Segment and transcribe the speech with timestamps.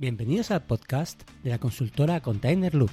[0.00, 2.92] Bienvenidos al podcast de la consultora Container Loop.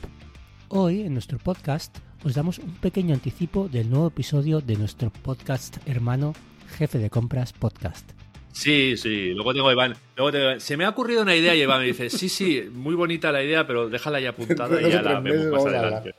[0.69, 5.77] Hoy en nuestro podcast os damos un pequeño anticipo del nuevo episodio de nuestro podcast
[5.87, 6.33] hermano
[6.79, 8.10] Jefe de Compras Podcast.
[8.54, 9.93] Sí, sí, luego tengo Iván.
[10.18, 13.32] Luego Se me ha ocurrido una idea y Iván me dice, sí, sí, muy bonita
[13.32, 16.15] la idea, pero déjala ya apuntada y ya la vemos más adelante.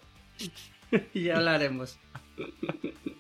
[1.15, 1.99] ya hablaremos.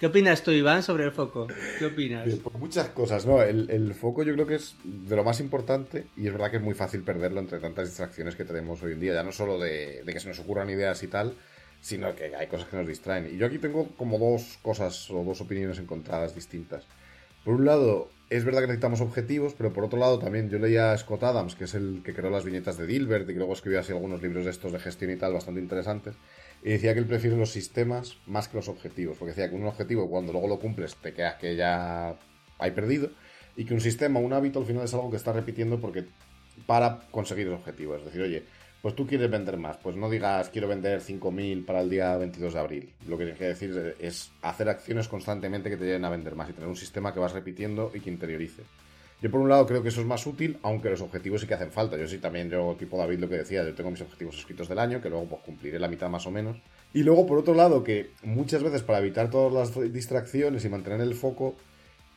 [0.00, 1.46] ¿Qué opinas tú, Iván, sobre el foco?
[1.78, 2.26] ¿Qué opinas?
[2.36, 3.42] Por muchas cosas, ¿no?
[3.42, 6.62] El, foco yo creo que es de lo más importante y es verdad que es
[6.62, 10.02] muy fácil perderlo entre tantas distracciones que tenemos hoy en día, ya no solo de,
[10.06, 11.34] que se nos ocurran ideas y tal,
[11.82, 13.28] sino que hay cosas que nos distraen.
[13.30, 16.86] Y yo aquí tengo como dos cosas o dos opiniones encontradas distintas.
[17.44, 20.92] Por un lado, es verdad que necesitamos objetivos, pero por otro lado también yo leía
[20.92, 23.54] a Scott Adams, que es el que creó las viñetas de Dilbert y que luego
[23.54, 26.14] escribió así algunos libros de estos de gestión y tal bastante interesantes.
[26.62, 29.66] Y decía que él prefiere los sistemas más que los objetivos, porque decía que un
[29.66, 32.14] objetivo cuando luego lo cumples te quedas que ya
[32.58, 33.10] hay perdido,
[33.56, 36.04] y que un sistema, un hábito al final es algo que estás repitiendo porque
[36.66, 37.96] para conseguir el objetivo.
[37.96, 38.44] Es decir, oye,
[38.82, 42.54] pues tú quieres vender más, pues no digas quiero vender 5.000 para el día 22
[42.54, 42.92] de abril.
[43.06, 46.48] Lo que tienes que decir es hacer acciones constantemente que te lleven a vender más
[46.48, 48.62] y tener un sistema que vas repitiendo y que interiorice.
[49.22, 51.52] Yo por un lado creo que eso es más útil, aunque los objetivos sí que
[51.52, 51.98] hacen falta.
[51.98, 54.78] Yo sí también, yo tipo David lo que decía, yo tengo mis objetivos escritos del
[54.78, 56.56] año, que luego pues cumpliré la mitad más o menos.
[56.94, 61.02] Y luego por otro lado que muchas veces para evitar todas las distracciones y mantener
[61.02, 61.54] el foco,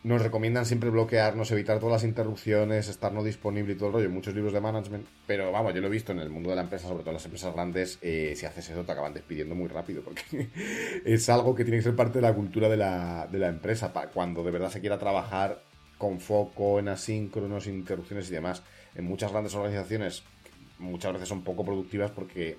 [0.04, 4.10] nos recomiendan siempre bloquearnos, evitar todas las interrupciones, estar no disponible y todo el rollo,
[4.10, 6.64] muchos libros de management, pero vamos, yo lo he visto en el mundo de la
[6.64, 9.70] empresa, sobre todo en las empresas grandes, eh, si haces eso te acaban despidiendo muy
[9.70, 10.50] rápido, porque
[11.06, 13.94] es algo que tiene que ser parte de la cultura de la, de la empresa,
[14.14, 15.64] cuando de verdad se quiera trabajar
[15.98, 18.62] con foco en asíncronos, interrupciones y demás.
[18.96, 20.24] En muchas grandes organizaciones
[20.80, 22.58] muchas veces son poco productivas porque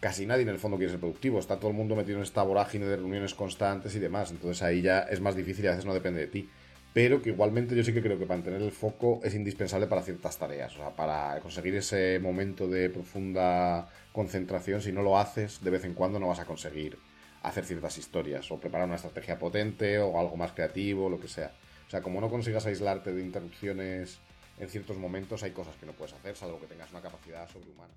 [0.00, 1.38] casi nadie en el fondo quiere ser productivo.
[1.38, 4.32] Está todo el mundo metido en esta vorágine de reuniones constantes y demás.
[4.32, 6.50] Entonces ahí ya es más difícil y a veces no depende de ti.
[6.94, 10.38] Pero que igualmente yo sí que creo que mantener el foco es indispensable para ciertas
[10.38, 10.72] tareas.
[10.74, 15.84] O sea, para conseguir ese momento de profunda concentración, si no lo haces, de vez
[15.84, 16.96] en cuando no vas a conseguir
[17.42, 18.48] hacer ciertas historias.
[18.52, 21.50] O preparar una estrategia potente o algo más creativo, lo que sea.
[21.88, 24.20] O sea, como no consigas aislarte de interrupciones
[24.60, 27.92] en ciertos momentos, hay cosas que no puedes hacer, salvo que tengas una capacidad sobrehumana.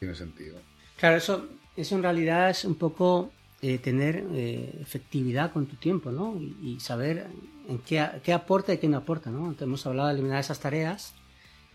[0.00, 0.60] Tiene sentido.
[0.98, 6.10] Claro, eso, eso en realidad es un poco eh, tener eh, efectividad con tu tiempo,
[6.10, 6.36] ¿no?
[6.40, 7.26] Y, saber
[7.68, 9.40] en qué, qué, aporta y qué no aporta, ¿no?
[9.40, 11.14] Entonces hemos hablado de eliminar esas tareas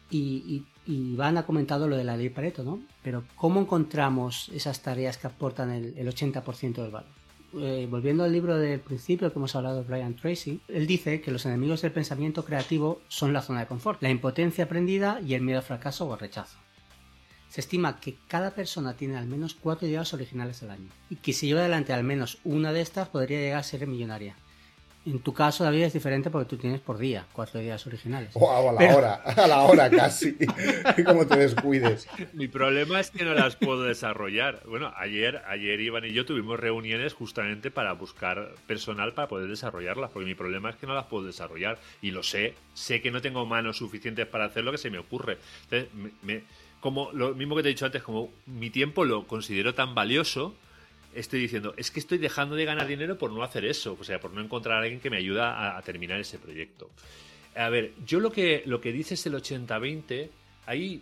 [0.10, 2.82] y, y, Iván ha comentado lo de la ley Pareto, ¿no?
[3.04, 7.24] Pero ¿cómo encontramos esas tareas que aportan el, el 80% del valor?
[7.56, 11.32] Eh, volviendo al libro del principio que hemos hablado de Brian Tracy, él dice que
[11.32, 15.42] los enemigos del pensamiento creativo son la zona de confort, la impotencia aprendida y el
[15.42, 16.58] miedo al fracaso o al rechazo.
[17.54, 21.34] Se estima que cada persona tiene al menos cuatro ideas originales al año y que
[21.34, 24.36] si lleva adelante al menos una de estas podría llegar a ser millonaria.
[25.06, 28.34] En tu caso, David, es diferente porque tú tienes por día cuatro ideas originales.
[28.34, 30.36] Wow, a la hora, a la hora casi.
[31.06, 32.08] ¿Cómo te descuides?
[32.34, 34.64] Mi problema es que no las puedo desarrollar.
[34.66, 40.10] Bueno, ayer, ayer Iván y yo tuvimos reuniones justamente para buscar personal para poder desarrollarlas,
[40.10, 41.78] porque mi problema es que no las puedo desarrollar.
[42.02, 44.98] Y lo sé, sé que no tengo manos suficientes para hacer lo que se me
[44.98, 45.38] ocurre.
[45.70, 45.90] Entonces,
[46.84, 50.54] como lo mismo que te he dicho antes, como mi tiempo lo considero tan valioso
[51.16, 54.20] estoy diciendo, es que estoy dejando de ganar dinero por no hacer eso, o sea,
[54.20, 56.90] por no encontrar a alguien que me ayuda a, terminar ese proyecto.
[57.56, 60.28] A ver, yo lo que, lo que dices el 80-20,
[60.66, 61.02] ahí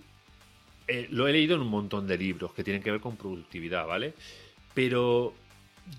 [0.87, 3.87] eh, lo he leído en un montón de libros que tienen que ver con productividad,
[3.87, 4.13] ¿vale?
[4.75, 5.33] Pero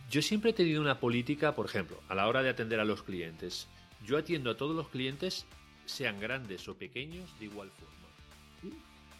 [0.09, 3.03] yo siempre he tenido una política, por ejemplo, a la hora de atender a los
[3.03, 3.67] clientes.
[4.07, 5.45] Yo atiendo a todos los clientes,
[5.87, 7.93] sean grandes o pequeños, de igual forma.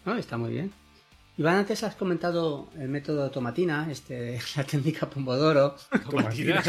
[0.05, 0.73] Ah, está muy bien.
[1.39, 5.77] Iván, antes has comentado el método Tomatina, este, la técnica Pomodoro.
[6.11, 6.63] Tomatina.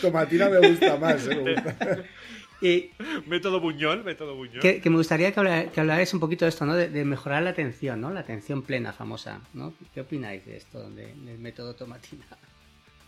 [0.00, 1.26] Tomatina me gusta más.
[1.26, 1.56] Eh,
[2.60, 2.90] y
[3.26, 4.60] método Buñol, método Buñol.
[4.60, 5.40] Que, me gustaría que,
[5.80, 6.74] hablarais un poquito de esto, ¿no?
[6.74, 8.10] De, mejorar la atención, ¿no?
[8.10, 9.72] La atención plena, famosa, ¿no?
[9.94, 12.24] ¿Qué opináis de esto, del método Tomatina?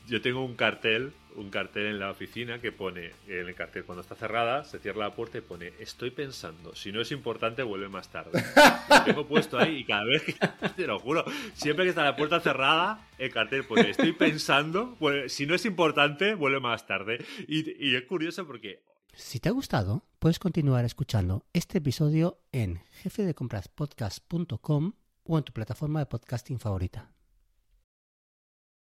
[0.07, 4.03] Yo tengo un cartel, un cartel en la oficina que pone, en el cartel cuando
[4.03, 7.89] está cerrada, se cierra la puerta y pone, estoy pensando, si no es importante, vuelve
[7.89, 8.43] más tarde.
[8.89, 10.35] Lo tengo puesto ahí y cada vez que,
[10.77, 11.25] te lo juro,
[11.55, 14.97] siempre que está la puerta cerrada, el cartel pone, estoy pensando,
[15.29, 17.25] si no es importante, vuelve más tarde.
[17.49, 18.83] Y, es curioso porque
[19.15, 24.93] Si te ha gustado, puedes continuar escuchando este episodio en jefedecompraspodcast.com
[25.25, 27.16] o en tu plataforma de podcasting favorita.